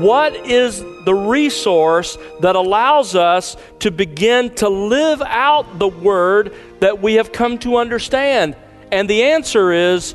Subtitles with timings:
[0.00, 7.00] What is the resource that allows us to begin to live out the Word that
[7.00, 8.56] we have come to understand?
[8.92, 10.14] And the answer is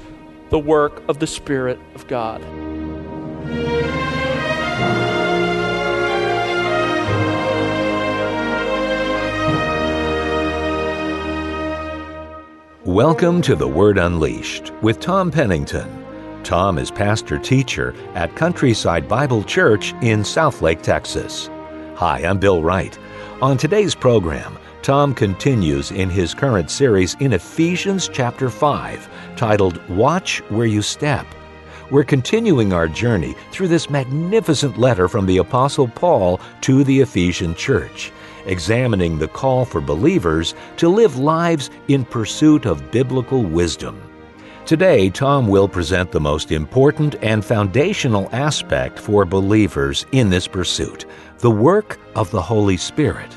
[0.51, 2.41] the work of the Spirit of God.
[12.85, 16.00] Welcome to The Word Unleashed with Tom Pennington.
[16.51, 21.49] Tom is pastor teacher at Countryside Bible Church in Southlake, Texas.
[21.95, 22.99] Hi, I'm Bill Wright.
[23.41, 30.39] On today's program, Tom continues in his current series in Ephesians chapter 5, titled Watch
[30.49, 31.25] Where You Step.
[31.89, 37.55] We're continuing our journey through this magnificent letter from the Apostle Paul to the Ephesian
[37.55, 38.11] church
[38.45, 44.10] examining the call for believers to live lives in pursuit of biblical wisdom.
[44.65, 51.05] Today, Tom will present the most important and foundational aspect for believers in this pursuit
[51.39, 53.35] the work of the Holy Spirit.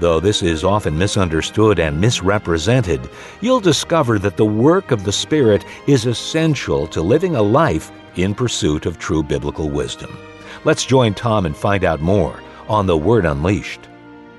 [0.00, 3.08] Though this is often misunderstood and misrepresented,
[3.40, 8.34] you'll discover that the work of the Spirit is essential to living a life in
[8.34, 10.18] pursuit of true biblical wisdom.
[10.64, 13.88] Let's join Tom and find out more on The Word Unleashed.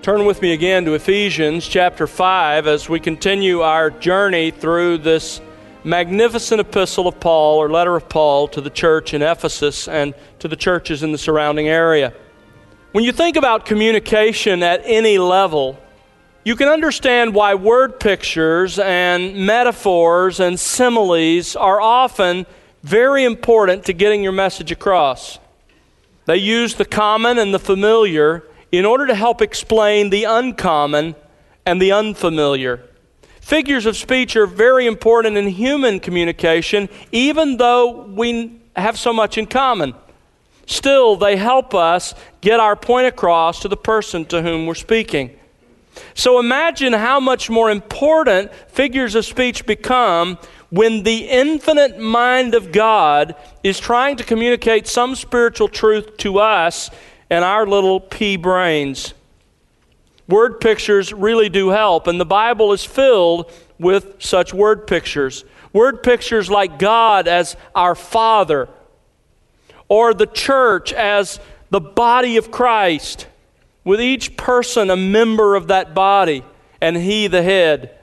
[0.01, 5.41] Turn with me again to Ephesians chapter 5 as we continue our journey through this
[5.87, 10.49] magnificent epistle of Paul or letter of Paul to the church in Ephesus and to
[10.49, 12.13] the churches in the surrounding area.
[12.91, 15.79] When you think about communication at any level,
[16.43, 22.45] you can understand why word pictures and metaphors and similes are often
[22.83, 25.39] very important to getting your message across.
[26.25, 31.15] They use the common and the familiar in order to help explain the uncommon
[31.65, 32.83] and the unfamiliar.
[33.47, 39.37] Figures of speech are very important in human communication, even though we have so much
[39.37, 39.93] in common.
[40.65, 45.31] Still, they help us get our point across to the person to whom we're speaking.
[46.13, 50.37] So imagine how much more important figures of speech become
[50.69, 53.33] when the infinite mind of God
[53.63, 56.89] is trying to communicate some spiritual truth to us
[57.29, 59.13] and our little pea brains.
[60.27, 65.45] Word pictures really do help, and the Bible is filled with such word pictures.
[65.71, 68.67] Word pictures like God as our Father,
[69.87, 71.39] or the church as
[71.69, 73.27] the body of Christ,
[73.83, 76.43] with each person a member of that body,
[76.81, 77.97] and He the head.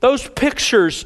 [0.00, 1.04] Those pictures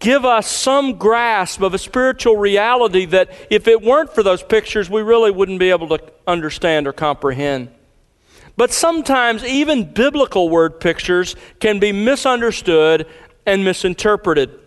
[0.00, 4.90] give us some grasp of a spiritual reality that if it weren't for those pictures,
[4.90, 7.68] we really wouldn't be able to understand or comprehend.
[8.56, 13.06] But sometimes even biblical word pictures can be misunderstood
[13.46, 14.58] and misinterpreted.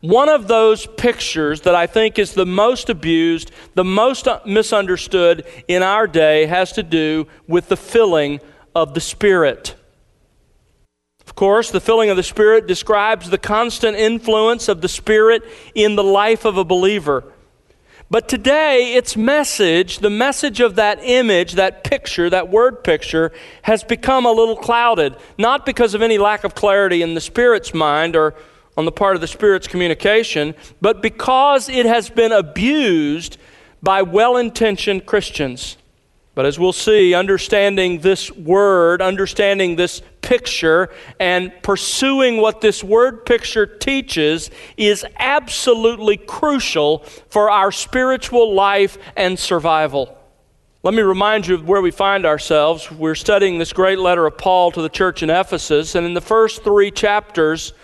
[0.00, 5.82] One of those pictures that I think is the most abused, the most misunderstood in
[5.82, 8.40] our day has to do with the filling
[8.74, 9.74] of the Spirit.
[11.26, 15.42] Of course, the filling of the Spirit describes the constant influence of the Spirit
[15.74, 17.24] in the life of a believer.
[18.10, 23.30] But today, its message, the message of that image, that picture, that word picture,
[23.62, 25.16] has become a little clouded.
[25.38, 28.34] Not because of any lack of clarity in the Spirit's mind or
[28.76, 33.36] on the part of the Spirit's communication, but because it has been abused
[33.80, 35.76] by well intentioned Christians.
[36.40, 43.26] But as we'll see, understanding this word, understanding this picture, and pursuing what this word
[43.26, 50.16] picture teaches is absolutely crucial for our spiritual life and survival.
[50.82, 52.90] Let me remind you of where we find ourselves.
[52.90, 56.22] We're studying this great letter of Paul to the church in Ephesus, and in the
[56.22, 57.74] first three chapters,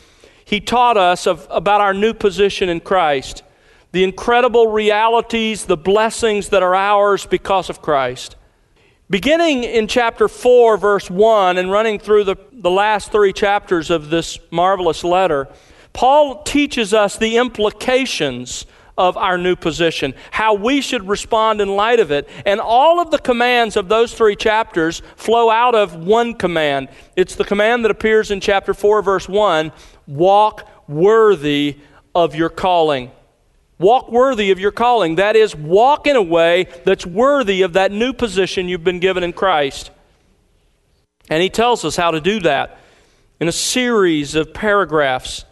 [0.46, 3.42] he taught us of, about our new position in Christ,
[3.92, 8.34] the incredible realities, the blessings that are ours because of Christ.
[9.08, 14.10] Beginning in chapter 4, verse 1, and running through the, the last three chapters of
[14.10, 15.46] this marvelous letter,
[15.92, 18.66] Paul teaches us the implications
[18.98, 22.28] of our new position, how we should respond in light of it.
[22.44, 26.88] And all of the commands of those three chapters flow out of one command.
[27.14, 29.70] It's the command that appears in chapter 4, verse 1
[30.09, 31.78] walk worthy
[32.12, 33.12] of your calling.
[33.78, 35.16] Walk worthy of your calling.
[35.16, 39.22] That is, walk in a way that's worthy of that new position you've been given
[39.22, 39.90] in Christ.
[41.28, 42.78] And he tells us how to do that
[43.38, 45.44] in a series of paragraphs.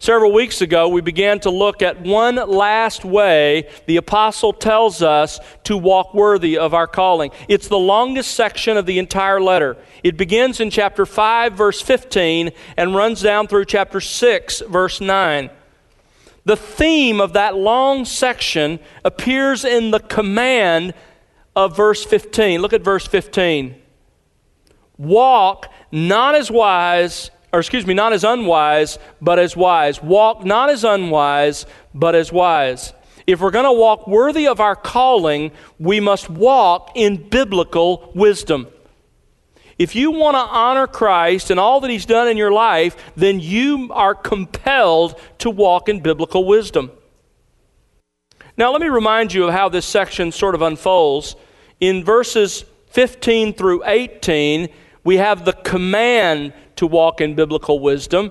[0.00, 5.38] Several weeks ago, we began to look at one last way the apostle tells us
[5.64, 7.30] to walk worthy of our calling.
[7.48, 9.76] It's the longest section of the entire letter.
[10.02, 15.48] It begins in chapter 5, verse 15, and runs down through chapter 6, verse 9.
[16.44, 20.94] The theme of that long section appears in the command
[21.56, 22.60] of verse 15.
[22.60, 23.74] Look at verse 15.
[24.98, 30.02] Walk not as wise, or excuse me, not as unwise, but as wise.
[30.02, 32.92] Walk not as unwise, but as wise.
[33.26, 38.66] If we're going to walk worthy of our calling, we must walk in biblical wisdom.
[39.78, 43.40] If you want to honor Christ and all that He's done in your life, then
[43.40, 46.90] you are compelled to walk in biblical wisdom.
[48.56, 51.34] Now, let me remind you of how this section sort of unfolds.
[51.80, 54.68] In verses 15 through 18,
[55.02, 58.30] we have the command to walk in biblical wisdom.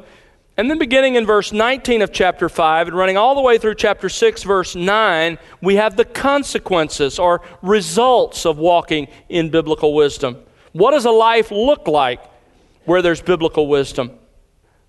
[0.56, 3.76] And then beginning in verse 19 of chapter 5 and running all the way through
[3.76, 10.38] chapter 6, verse 9, we have the consequences or results of walking in biblical wisdom.
[10.74, 12.22] What does a life look like
[12.86, 14.12] where there's biblical wisdom?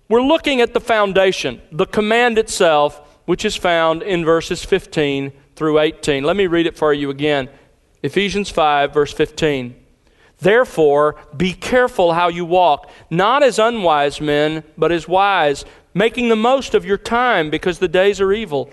[0.09, 5.79] We're looking at the foundation, the command itself, which is found in verses 15 through
[5.79, 6.23] 18.
[6.23, 7.49] Let me read it for you again.
[8.03, 9.75] Ephesians 5, verse 15.
[10.39, 16.35] Therefore, be careful how you walk, not as unwise men, but as wise, making the
[16.35, 18.69] most of your time because the days are evil.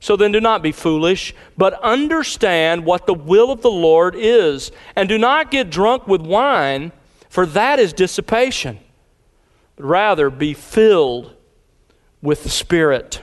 [0.00, 4.70] So then do not be foolish, but understand what the will of the Lord is.
[4.94, 6.92] And do not get drunk with wine,
[7.28, 8.78] for that is dissipation.
[9.76, 11.34] But rather be filled
[12.22, 13.22] with the Spirit.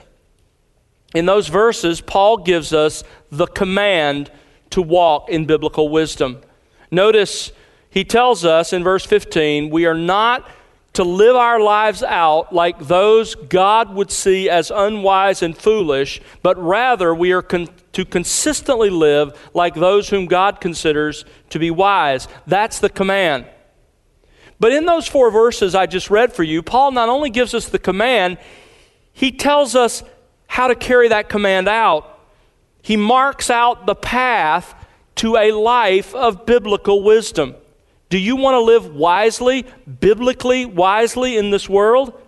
[1.14, 4.30] In those verses, Paul gives us the command
[4.70, 6.40] to walk in biblical wisdom.
[6.90, 7.52] Notice
[7.88, 10.48] he tells us in verse 15, we are not
[10.94, 16.56] to live our lives out like those God would see as unwise and foolish, but
[16.56, 22.28] rather we are con- to consistently live like those whom God considers to be wise.
[22.46, 23.46] That's the command.
[24.60, 27.68] But in those four verses I just read for you, Paul not only gives us
[27.68, 28.38] the command,
[29.12, 30.04] he tells us
[30.46, 32.20] how to carry that command out.
[32.82, 34.74] He marks out the path
[35.16, 37.56] to a life of biblical wisdom.
[38.08, 39.66] Do you want to live wisely,
[40.00, 42.20] biblically wisely in this world?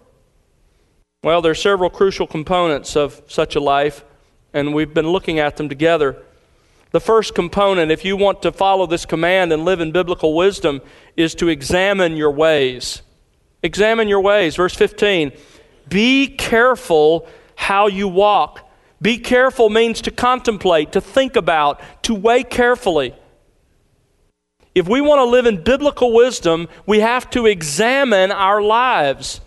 [1.23, 4.05] Well, there are several crucial components of such a life,
[4.53, 6.23] and we've been looking at them together.
[6.93, 10.81] The first component, if you want to follow this command and live in biblical wisdom,
[11.17, 13.03] is to examine your ways.
[13.63, 14.57] Examine your ways.
[14.57, 15.33] Verse 15
[15.89, 17.27] Be careful
[17.57, 18.61] how you walk.
[19.03, 23.15] Be careful means to contemplate, to think about, to weigh carefully.
[24.77, 29.41] If we want to live in biblical wisdom, we have to examine our lives.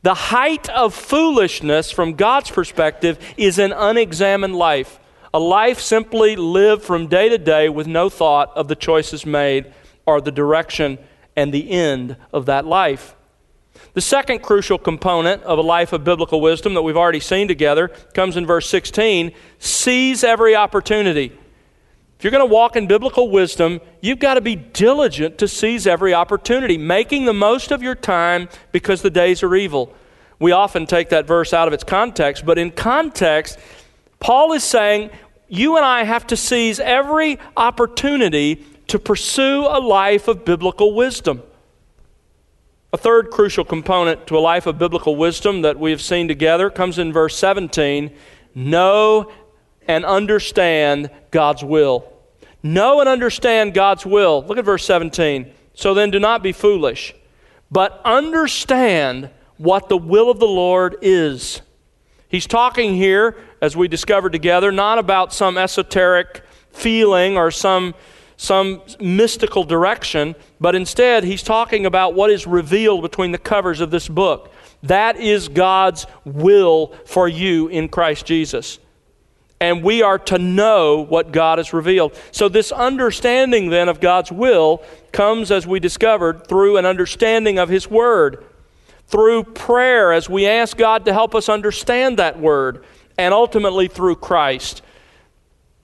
[0.00, 4.98] The height of foolishness from God's perspective is an unexamined life.
[5.34, 9.70] A life simply lived from day to day with no thought of the choices made
[10.06, 10.96] or the direction
[11.36, 13.14] and the end of that life.
[13.92, 17.88] The second crucial component of a life of biblical wisdom that we've already seen together
[18.14, 21.32] comes in verse 16 seize every opportunity.
[22.22, 25.88] If you're going to walk in biblical wisdom, you've got to be diligent to seize
[25.88, 29.92] every opportunity, making the most of your time because the days are evil.
[30.38, 33.58] We often take that verse out of its context, but in context,
[34.20, 35.10] Paul is saying
[35.48, 41.42] you and I have to seize every opportunity to pursue a life of biblical wisdom.
[42.92, 46.70] A third crucial component to a life of biblical wisdom that we have seen together
[46.70, 48.12] comes in verse 17
[48.54, 49.32] know
[49.88, 52.11] and understand God's will.
[52.62, 54.44] Know and understand God's will.
[54.46, 55.52] Look at verse 17.
[55.74, 57.14] So then do not be foolish,
[57.70, 61.62] but understand what the will of the Lord is.
[62.28, 67.94] He's talking here, as we discovered together, not about some esoteric feeling or some,
[68.36, 73.90] some mystical direction, but instead he's talking about what is revealed between the covers of
[73.90, 74.52] this book.
[74.82, 78.78] That is God's will for you in Christ Jesus
[79.62, 82.18] and we are to know what God has revealed.
[82.32, 87.68] So, this understanding then of God's will comes, as we discovered, through an understanding of
[87.68, 88.44] His Word,
[89.06, 92.84] through prayer as we ask God to help us understand that Word,
[93.16, 94.82] and ultimately through Christ,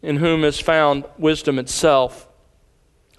[0.02, 2.26] in whom is found wisdom itself.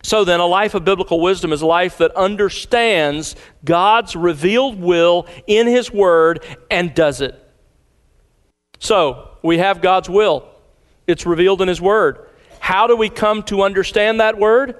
[0.03, 5.25] So, then, a life of biblical wisdom is a life that understands God's revealed will
[5.47, 7.48] in His Word and does it.
[8.79, 10.47] So, we have God's will.
[11.07, 12.27] It's revealed in His Word.
[12.59, 14.79] How do we come to understand that Word?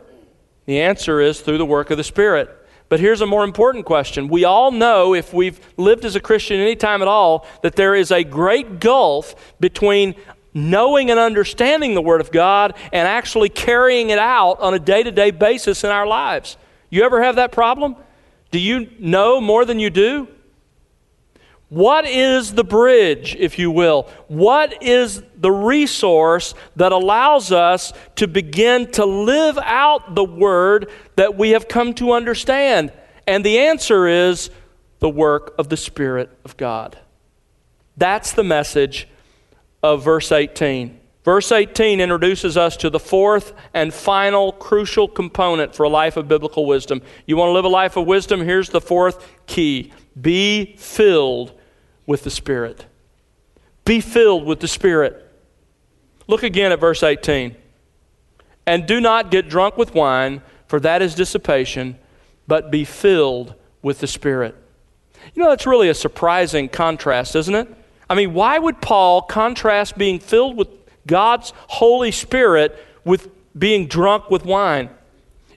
[0.66, 2.56] The answer is through the work of the Spirit.
[2.90, 4.28] But here's a more important question.
[4.28, 7.94] We all know, if we've lived as a Christian any time at all, that there
[7.94, 10.16] is a great gulf between
[10.54, 15.04] knowing and understanding the Word of God and actually carrying it out on a day
[15.04, 16.58] to day basis in our lives.
[16.90, 17.96] You ever have that problem?
[18.52, 20.28] Do you know more than you do?
[21.70, 24.10] What is the bridge, if you will?
[24.28, 31.38] What is the resource that allows us to begin to live out the word that
[31.38, 32.92] we have come to understand?
[33.28, 34.50] And the answer is
[34.98, 36.98] the work of the Spirit of God.
[37.98, 39.08] That's the message
[39.84, 41.00] of verse 18.
[41.24, 46.28] Verse 18 introduces us to the fourth and final crucial component for a life of
[46.28, 47.04] biblical wisdom.
[47.28, 48.42] You want to live a life of wisdom?
[48.42, 51.59] Here's the fourth key be filled
[52.10, 52.88] with the Spirit.
[53.86, 55.32] Be filled with the Spirit.
[56.26, 57.56] Look again at verse 18.
[58.66, 62.00] And do not get drunk with wine, for that is dissipation,
[62.48, 64.56] but be filled with the Spirit.
[65.36, 67.68] You know, that's really a surprising contrast, isn't it?
[68.10, 70.70] I mean, why would Paul contrast being filled with
[71.06, 72.76] God's Holy Spirit
[73.06, 74.90] with being drunk with wine?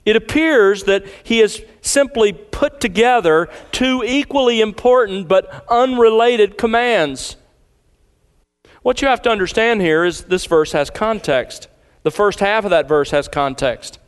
[0.05, 7.37] It appears that he has simply put together two equally important but unrelated commands.
[8.81, 11.69] What you have to understand here is this verse has context.
[12.03, 13.99] The first half of that verse has context.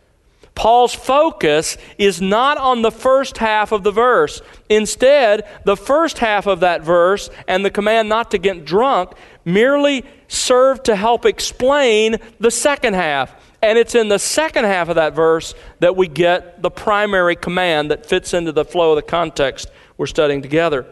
[0.54, 4.42] Paul's focus is not on the first half of the verse.
[4.70, 9.12] Instead, the first half of that verse and the command not to get drunk
[9.44, 13.36] merely serve to help explain the second half.
[13.66, 17.90] And it's in the second half of that verse that we get the primary command
[17.90, 20.86] that fits into the flow of the context we're studying together.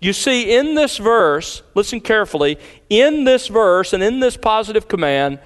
[0.00, 5.38] You see, in this verse, listen carefully, in this verse and in this positive command,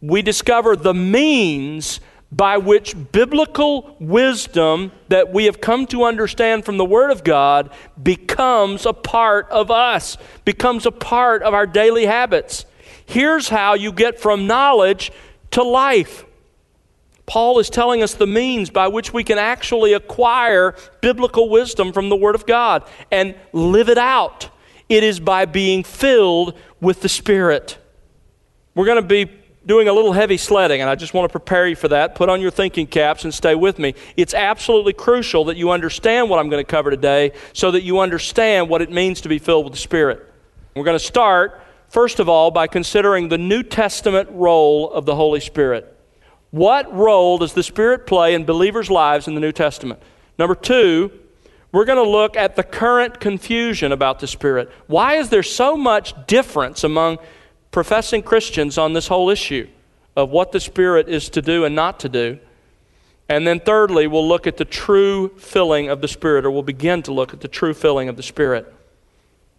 [0.00, 6.76] we discover the means by which biblical wisdom that we have come to understand from
[6.76, 7.70] the Word of God
[8.02, 12.66] becomes a part of us, becomes a part of our daily habits.
[13.06, 15.12] Here's how you get from knowledge
[15.54, 16.24] to life.
[17.26, 22.08] Paul is telling us the means by which we can actually acquire biblical wisdom from
[22.08, 24.50] the Word of God and live it out.
[24.88, 27.78] It is by being filled with the Spirit.
[28.74, 29.30] We're going to be
[29.64, 32.14] doing a little heavy sledding, and I just want to prepare you for that.
[32.14, 33.94] Put on your thinking caps and stay with me.
[34.16, 38.00] It's absolutely crucial that you understand what I'm going to cover today so that you
[38.00, 40.30] understand what it means to be filled with the Spirit.
[40.76, 41.62] We're going to start,
[41.94, 45.90] first of all, by considering the New Testament role of the Holy Spirit.
[46.50, 50.02] What role does the Spirit play in believers' lives in the New Testament?
[50.38, 51.10] Number two,
[51.72, 54.70] we're going to look at the current confusion about the Spirit.
[54.88, 57.18] Why is there so much difference among
[57.70, 59.68] professing Christians on this whole issue
[60.16, 62.38] of what the Spirit is to do and not to do.
[63.28, 67.02] And then, thirdly, we'll look at the true filling of the Spirit, or we'll begin
[67.02, 68.73] to look at the true filling of the Spirit.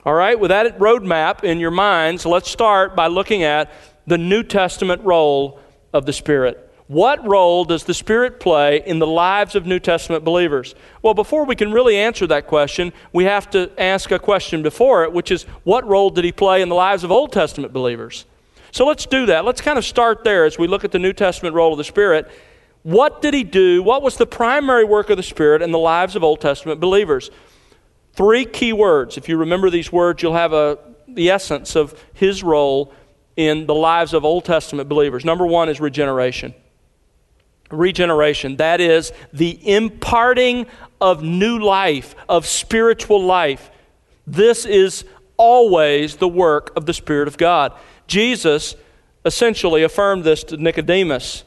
[0.05, 3.71] All right, with that roadmap in your minds, let's start by looking at
[4.05, 5.59] the New Testament role
[5.93, 6.61] of the Spirit.
[6.85, 10.75] What role does the Spirit play in the lives of New Testament believers?
[11.01, 15.05] Well, before we can really answer that question, we have to ask a question before
[15.05, 18.25] it, which is what role did He play in the lives of Old Testament believers?
[18.69, 19.43] So let's do that.
[19.43, 21.83] Let's kind of start there as we look at the New Testament role of the
[21.83, 22.29] Spirit.
[22.83, 23.81] What did He do?
[23.81, 27.31] What was the primary work of the Spirit in the lives of Old Testament believers?
[28.15, 29.17] Three key words.
[29.17, 32.93] If you remember these words, you'll have a, the essence of His role
[33.35, 35.25] in the lives of Old Testament believers.
[35.25, 36.53] Number one is regeneration
[37.71, 38.57] regeneration.
[38.57, 40.67] That is the imparting
[41.01, 43.71] of new life, of spiritual life.
[44.27, 45.05] This is
[45.37, 47.73] always the work of the Spirit of God.
[48.07, 48.75] Jesus
[49.25, 51.43] essentially affirmed this to Nicodemus.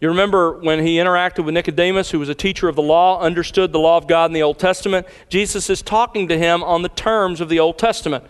[0.00, 3.72] You remember when he interacted with Nicodemus, who was a teacher of the law, understood
[3.72, 5.06] the law of God in the Old Testament?
[5.28, 8.24] Jesus is talking to him on the terms of the Old Testament.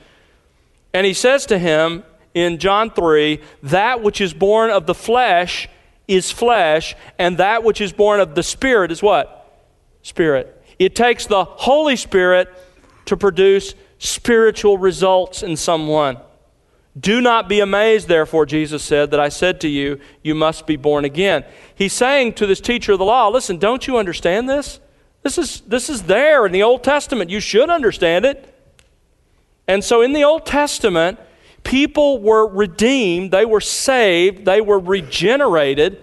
[0.94, 2.04] And he says to him
[2.35, 5.68] in John 3 that which is born of the flesh
[6.06, 9.64] is flesh, and that which is born of the Spirit is what?
[10.02, 10.62] Spirit.
[10.78, 12.49] It takes the Holy Spirit
[13.06, 16.18] to produce spiritual results in someone.
[16.98, 20.76] Do not be amazed, therefore, Jesus said, that I said to you, you must be
[20.76, 21.44] born again.
[21.74, 24.80] He's saying to this teacher of the law, listen, don't you understand this?
[25.22, 27.28] This is, this is there in the Old Testament.
[27.28, 28.54] You should understand it.
[29.68, 31.18] And so in the Old Testament,
[31.64, 36.00] people were redeemed, they were saved, they were regenerated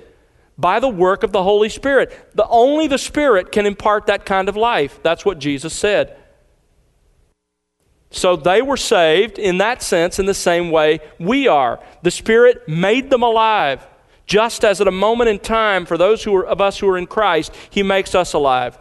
[0.57, 2.35] by the work of the Holy Spirit.
[2.35, 4.99] The, only the Spirit can impart that kind of life.
[5.01, 6.17] That's what Jesus said.
[8.13, 11.79] So they were saved in that sense, in the same way we are.
[12.03, 13.85] The Spirit made them alive,
[14.27, 16.97] just as at a moment in time, for those who are, of us who are
[16.97, 18.77] in Christ, He makes us alive.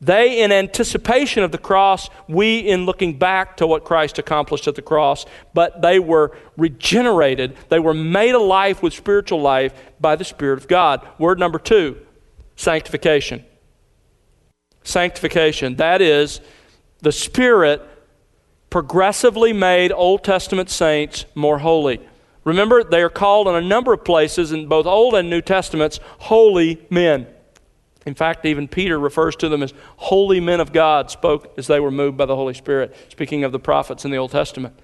[0.00, 4.74] They in anticipation of the cross, we in looking back to what Christ accomplished at
[4.74, 7.56] the cross, but they were regenerated.
[7.68, 11.06] They were made alive with spiritual life by the Spirit of God.
[11.18, 11.98] Word number two
[12.56, 13.44] sanctification.
[14.82, 15.76] Sanctification.
[15.76, 16.40] That is,
[16.98, 17.86] the Spirit
[18.70, 22.00] progressively made Old Testament saints more holy.
[22.44, 26.00] Remember, they are called in a number of places in both Old and New Testaments
[26.18, 27.26] holy men.
[28.06, 31.80] In fact, even Peter refers to them as holy men of God, spoke as they
[31.80, 34.74] were moved by the Holy Spirit, speaking of the prophets in the Old Testament.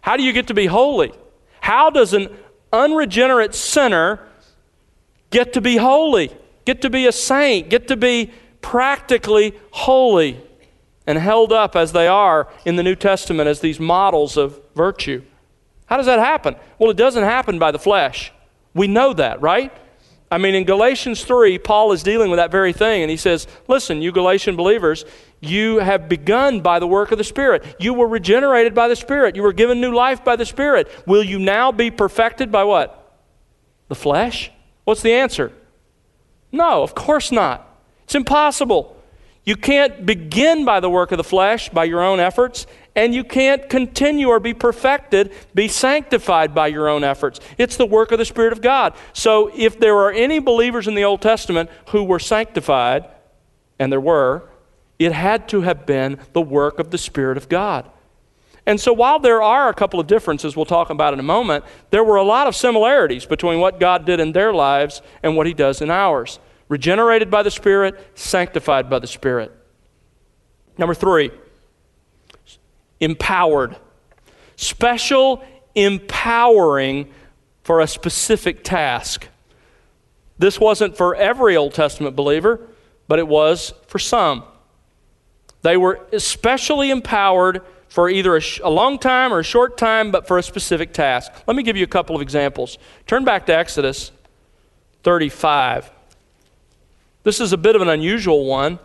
[0.00, 1.12] How do you get to be holy?
[1.60, 2.28] How does an
[2.72, 4.20] unregenerate sinner
[5.30, 6.30] get to be holy,
[6.64, 8.32] get to be a saint, get to be
[8.62, 10.40] practically holy
[11.06, 15.22] and held up as they are in the New Testament as these models of virtue?
[15.86, 16.56] How does that happen?
[16.78, 18.32] Well, it doesn't happen by the flesh.
[18.74, 19.72] We know that, right?
[20.30, 23.46] I mean, in Galatians 3, Paul is dealing with that very thing, and he says,
[23.68, 25.04] Listen, you Galatian believers,
[25.40, 27.76] you have begun by the work of the Spirit.
[27.78, 29.36] You were regenerated by the Spirit.
[29.36, 30.88] You were given new life by the Spirit.
[31.06, 33.20] Will you now be perfected by what?
[33.88, 34.50] The flesh?
[34.84, 35.52] What's the answer?
[36.50, 37.68] No, of course not.
[38.04, 38.96] It's impossible.
[39.44, 43.24] You can't begin by the work of the flesh, by your own efforts, and you
[43.24, 47.40] can't continue or be perfected, be sanctified by your own efforts.
[47.58, 48.94] It's the work of the Spirit of God.
[49.12, 53.06] So if there are any believers in the Old Testament who were sanctified,
[53.78, 54.48] and there were,
[54.98, 57.90] it had to have been the work of the Spirit of God.
[58.64, 61.64] And so, while there are a couple of differences we'll talk about in a moment,
[61.90, 65.48] there were a lot of similarities between what God did in their lives and what
[65.48, 66.38] He does in ours.
[66.72, 69.52] Regenerated by the Spirit, sanctified by the Spirit.
[70.78, 71.30] Number three,
[72.98, 73.76] empowered.
[74.56, 77.12] Special empowering
[77.62, 79.28] for a specific task.
[80.38, 82.66] This wasn't for every Old Testament believer,
[83.06, 84.42] but it was for some.
[85.60, 90.10] They were especially empowered for either a, sh- a, long time or a short time,
[90.10, 91.32] but for a specific task.
[91.46, 92.78] Let me give you a couple of examples.
[93.06, 94.10] Turn back to Exodus
[95.02, 95.90] 35.
[97.24, 98.78] This is a bit of an unusual one.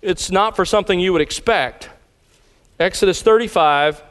[0.00, 1.90] It's not for something you would expect.
[2.78, 4.02] Exodus 35,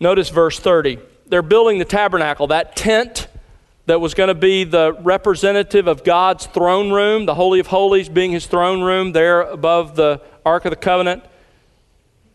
[0.00, 0.98] notice verse 30.
[1.26, 3.28] They're building the tabernacle, that tent
[3.86, 8.08] that was going to be the representative of God's throne room, the Holy of Holies
[8.08, 11.22] being his throne room there above the Ark of the Covenant.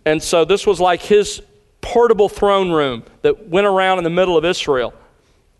[0.05, 1.41] And so this was like his
[1.81, 4.93] portable throne room that went around in the middle of Israel.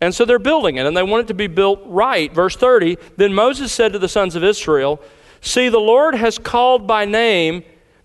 [0.00, 2.32] And so they're building it, and they want it to be built right.
[2.32, 5.00] Verse 30 Then Moses said to the sons of Israel,
[5.40, 7.64] See, the Lord has called by name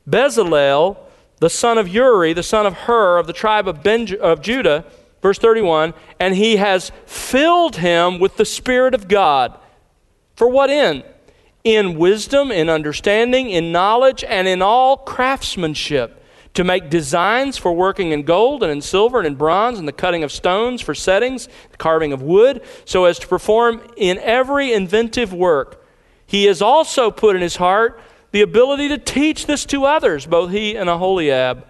[0.10, 0.98] Bezalel
[1.40, 4.86] the son of Uri, the son of Hur, of the tribe of, Benj- of Judah,
[5.22, 9.58] verse 31, and he has filled him with the Spirit of God.
[10.36, 11.04] For what end?
[11.64, 16.22] In wisdom, in understanding, in knowledge, and in all craftsmanship,
[16.56, 19.94] to make designs for working in gold and in silver and in bronze, and the
[19.94, 24.74] cutting of stones for settings, the carving of wood, so as to perform in every
[24.74, 25.86] inventive work.
[26.26, 28.00] He has also put in his heart
[28.32, 31.66] the ability to teach this to others, both he and Aholiab.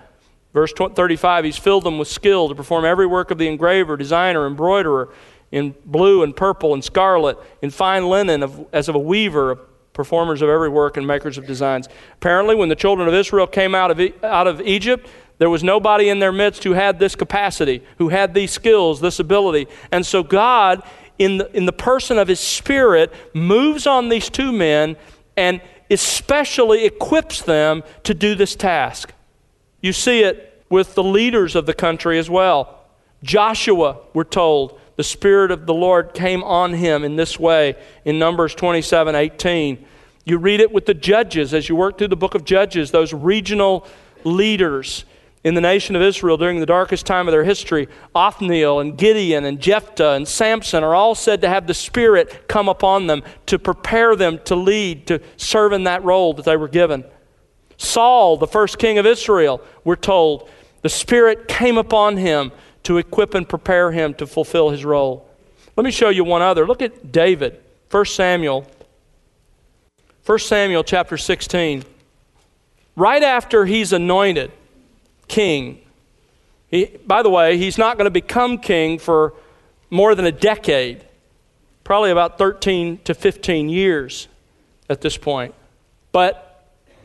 [0.53, 4.47] Verse 35, he's filled them with skill to perform every work of the engraver, designer,
[4.47, 5.09] embroiderer
[5.51, 9.59] in blue and purple and scarlet, in fine linen, of, as of a weaver,
[9.95, 11.89] performers of every work and makers of designs.
[12.13, 16.09] Apparently, when the children of Israel came out of, out of Egypt, there was nobody
[16.09, 19.67] in their midst who had this capacity, who had these skills, this ability.
[19.91, 20.83] And so God,
[21.17, 24.95] in the, in the person of his spirit, moves on these two men
[25.35, 29.13] and especially equips them to do this task.
[29.81, 32.85] You see it with the leaders of the country as well.
[33.23, 38.19] Joshua, we're told, the Spirit of the Lord came on him in this way in
[38.19, 39.85] Numbers 27 18.
[40.25, 43.13] You read it with the judges as you work through the book of Judges, those
[43.13, 43.85] regional
[44.23, 45.05] leaders
[45.45, 49.45] in the nation of Israel during the darkest time of their history, Othniel and Gideon
[49.45, 53.59] and Jephthah and Samson are all said to have the Spirit come upon them to
[53.59, 57.05] prepare them to lead, to serve in that role that they were given.
[57.77, 60.49] Saul, the first king of Israel, we're told,
[60.81, 62.51] the Spirit came upon him
[62.85, 65.27] to equip and prepare him to fulfill his role.
[65.75, 66.65] Let me show you one other.
[66.65, 68.65] Look at David, 1 Samuel.
[70.25, 71.83] 1 Samuel chapter 16.
[72.95, 74.51] Right after he's anointed,
[75.27, 75.81] king.
[76.69, 79.33] He, by the way, he's not going to become king for
[79.89, 81.05] more than a decade,
[81.83, 84.27] probably about 13 to 15 years
[84.89, 85.53] at this point.
[86.11, 86.54] But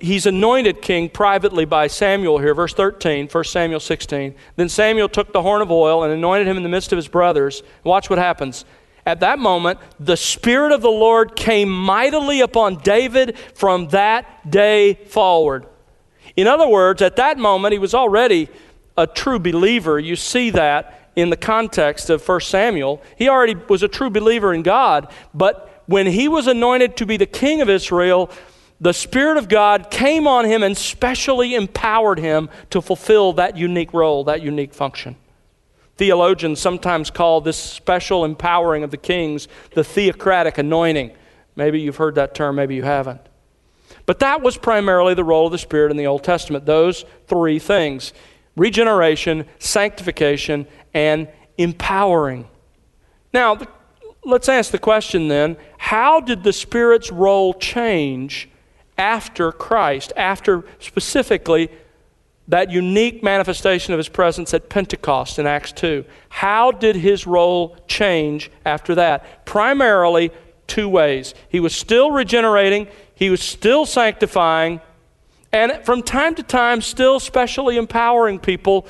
[0.00, 4.34] he's anointed king privately by Samuel here, verse 13, 1 Samuel 16.
[4.56, 7.08] Then Samuel took the horn of oil and anointed him in the midst of his
[7.08, 7.62] brothers.
[7.84, 8.64] Watch what happens.
[9.06, 14.94] At that moment, the Spirit of the Lord came mightily upon David from that day
[14.94, 15.66] forward.
[16.36, 18.48] In other words, at that moment, he was already
[18.96, 19.98] a true believer.
[19.98, 23.02] You see that in the context of 1 Samuel.
[23.16, 27.16] He already was a true believer in God, but when he was anointed to be
[27.16, 28.30] the king of Israel,
[28.80, 33.92] the Spirit of God came on him and specially empowered him to fulfill that unique
[33.92, 35.16] role, that unique function.
[35.96, 41.10] Theologians sometimes call this special empowering of the kings the theocratic anointing.
[41.56, 43.20] Maybe you've heard that term, maybe you haven't.
[44.06, 47.58] But that was primarily the role of the Spirit in the Old Testament those three
[47.58, 48.14] things
[48.56, 52.48] regeneration, sanctification, and empowering.
[53.32, 53.58] Now,
[54.24, 58.48] let's ask the question then how did the Spirit's role change
[59.00, 61.70] after Christ, after specifically
[62.46, 66.04] that unique manifestation of his presence at Pentecost in Acts 2?
[66.28, 69.46] How did his role change after that?
[69.46, 70.30] Primarily,
[70.66, 71.34] two ways.
[71.48, 74.80] He was still regenerating, he was still sanctifying,
[75.52, 78.86] and from time to time, still specially empowering people.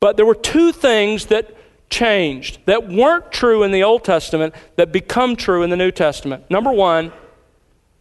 [0.00, 1.56] But there were two things that
[1.88, 6.50] changed that weren't true in the Old Testament that become true in the New Testament.
[6.50, 7.12] Number one,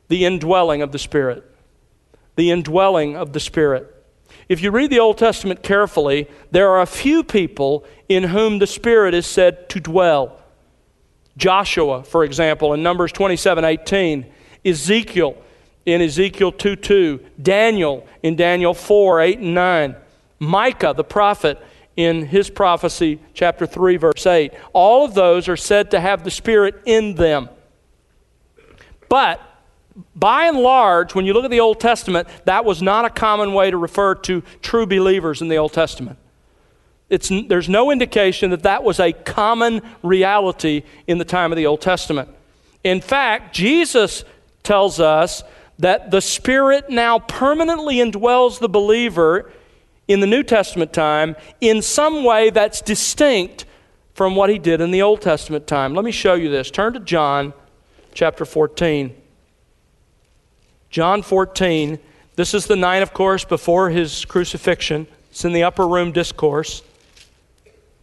[0.08, 1.44] the indwelling of the Spirit.
[2.36, 3.92] The indwelling of the Spirit.
[4.48, 8.68] If you read the Old Testament carefully, there are a few people in whom the
[8.68, 10.40] Spirit is said to dwell.
[11.38, 14.26] Joshua, for example, in Numbers 27 18,
[14.64, 15.38] Ezekiel
[15.86, 19.96] in Ezekiel 2 2, Daniel in Daniel 4 8 and 9,
[20.40, 21.62] Micah the prophet
[21.96, 24.52] in his prophecy, chapter 3, verse 8.
[24.74, 27.50] All of those are said to have the Spirit in them.
[29.08, 29.42] But
[30.16, 33.54] by and large, when you look at the Old Testament, that was not a common
[33.54, 36.18] way to refer to true believers in the Old Testament.
[37.10, 41.66] It's, there's no indication that that was a common reality in the time of the
[41.66, 42.30] Old Testament.
[42.84, 44.26] In fact, Jesus
[44.64, 45.44] tells us
[45.80, 49.52] that the Spirit now permanently indwells the believer
[50.08, 53.66] in the New Testament time in some way that's distinct
[54.14, 55.94] from what he did in the Old Testament time.
[55.94, 56.72] Let me show you this.
[56.72, 57.54] Turn to John
[58.14, 59.16] chapter 14.
[60.90, 62.00] John 14.
[62.36, 65.08] This is the night, of course, before his crucifixion.
[65.32, 66.82] It's in the upper room discourse.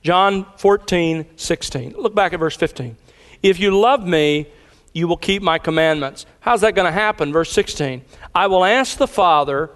[0.03, 1.95] John 14, 16.
[1.97, 2.97] Look back at verse 15.
[3.43, 4.47] If you love me,
[4.93, 6.27] you will keep my commandments.
[6.41, 7.33] How's that going to happen?
[7.33, 8.03] Verse 16.
[8.35, 9.71] I will ask the Father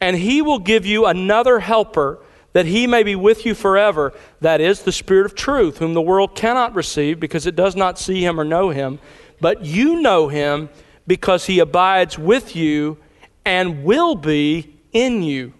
[0.00, 2.18] and he will give you another helper
[2.52, 4.12] that he may be with you forever.
[4.40, 7.98] That is the Spirit of truth, whom the world cannot receive because it does not
[7.98, 8.98] see him or know him.
[9.40, 10.68] But you know him
[11.08, 12.98] because he abides with you
[13.44, 15.52] and will be in you.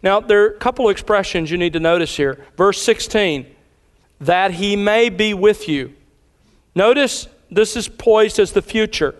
[0.00, 2.44] Now, there are a couple of expressions you need to notice here.
[2.56, 3.46] Verse 16,
[4.20, 5.92] that he may be with you.
[6.76, 9.16] Notice this is poised as the future.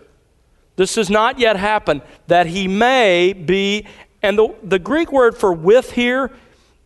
[0.77, 2.03] This has not yet happened.
[2.27, 3.85] That he may be
[4.21, 6.31] and the, the Greek word for with here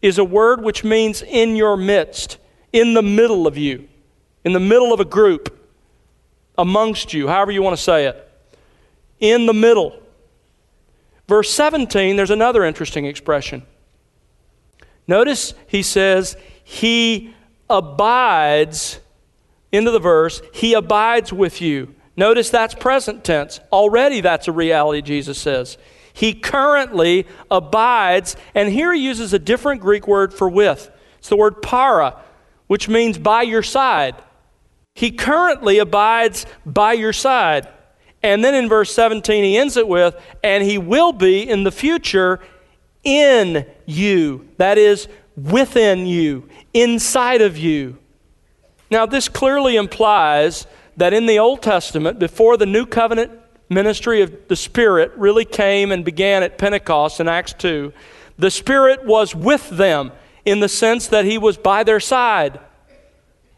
[0.01, 2.37] is a word which means in your midst,
[2.71, 3.87] in the middle of you,
[4.43, 5.57] in the middle of a group,
[6.57, 8.29] amongst you, however you want to say it.
[9.23, 9.97] In the middle.
[11.29, 13.63] Verse 17, there's another interesting expression.
[15.07, 17.33] Notice he says, He
[17.69, 18.99] abides,
[19.71, 21.95] into the verse, He abides with you.
[22.17, 23.61] Notice that's present tense.
[23.71, 25.77] Already that's a reality, Jesus says.
[26.11, 30.91] He currently abides, and here he uses a different Greek word for with.
[31.19, 32.21] It's the word para,
[32.67, 34.15] which means by your side.
[34.95, 37.69] He currently abides by your side.
[38.23, 41.71] And then in verse 17, he ends it with, and he will be in the
[41.71, 42.39] future
[43.03, 44.47] in you.
[44.57, 47.97] That is, within you, inside of you.
[48.89, 53.31] Now, this clearly implies that in the Old Testament, before the new covenant
[53.69, 57.91] ministry of the Spirit really came and began at Pentecost in Acts 2,
[58.37, 60.11] the Spirit was with them
[60.45, 62.59] in the sense that He was by their side.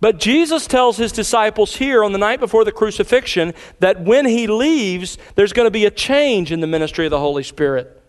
[0.05, 4.45] But Jesus tells His disciples here on the night before the crucifixion that when He
[4.45, 8.03] leaves, there's going to be a change in the ministry of the Holy Spirit.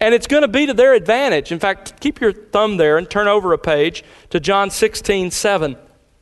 [0.00, 1.52] And it's going to be to their advantage.
[1.52, 5.76] In fact, keep your thumb there and turn over a page to John 16, 7.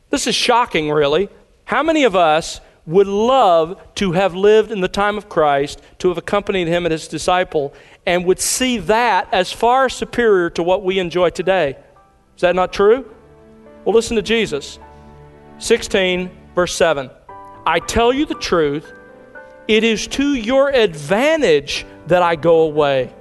[0.08, 1.28] This is shocking, really.
[1.66, 6.08] How many of us would love to have lived in the time of Christ, to
[6.08, 7.72] have accompanied him and his disciple,
[8.04, 11.76] and would see that as far superior to what we enjoy today.
[12.34, 13.08] Is that not true?
[13.84, 14.80] Well, listen to Jesus.
[15.60, 17.10] 16, verse 7.
[17.66, 18.92] I tell you the truth,
[19.68, 23.12] it is to your advantage that I go away.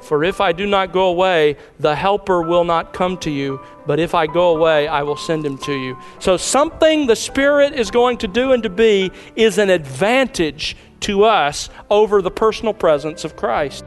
[0.00, 3.60] For if I do not go away, the Helper will not come to you.
[3.86, 5.98] But if I go away, I will send him to you.
[6.20, 11.24] So, something the Spirit is going to do and to be is an advantage to
[11.24, 13.84] us over the personal presence of Christ.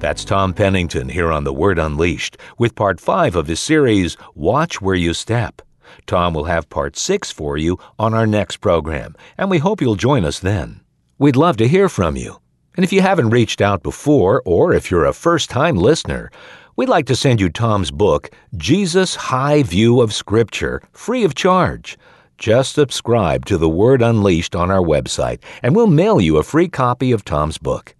[0.00, 4.80] That's Tom Pennington here on The Word Unleashed with part five of his series, Watch
[4.80, 5.60] Where You Step.
[6.06, 9.96] Tom will have part six for you on our next program, and we hope you'll
[9.96, 10.82] join us then.
[11.18, 12.40] We'd love to hear from you.
[12.76, 16.30] And if you haven't reached out before, or if you're a first time listener,
[16.76, 21.98] we'd like to send you Tom's book, Jesus High View of Scripture, free of charge.
[22.38, 26.68] Just subscribe to The Word Unleashed on our website, and we'll mail you a free
[26.68, 27.96] copy of Tom's book.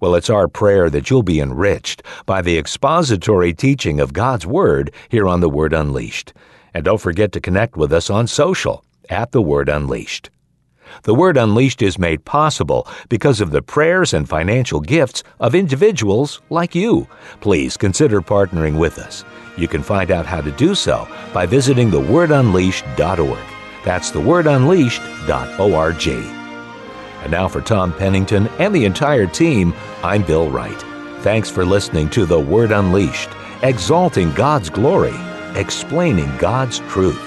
[0.00, 4.92] Well, it's our prayer that you'll be enriched by the expository teaching of God's Word
[5.08, 6.32] here on The Word Unleashed.
[6.74, 10.30] And don't forget to connect with us on social at The Word Unleashed.
[11.04, 16.40] The Word Unleashed is made possible because of the prayers and financial gifts of individuals
[16.50, 17.06] like you.
[17.40, 19.24] Please consider partnering with us.
[19.56, 23.38] You can find out how to do so by visiting thewordunleashed.org.
[23.84, 26.41] That's thewordunleashed.org.
[27.22, 30.82] And now for Tom Pennington and the entire team, I'm Bill Wright.
[31.20, 33.30] Thanks for listening to The Word Unleashed,
[33.62, 35.14] exalting God's glory,
[35.54, 37.20] explaining God's truth.